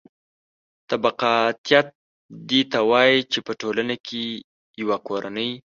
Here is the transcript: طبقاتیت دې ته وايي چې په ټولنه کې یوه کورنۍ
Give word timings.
طبقاتیت 0.89 1.87
دې 2.49 2.61
ته 2.71 2.79
وايي 2.89 3.17
چې 3.31 3.39
په 3.45 3.51
ټولنه 3.61 3.95
کې 4.07 4.23
یوه 4.81 4.97
کورنۍ 5.07 5.51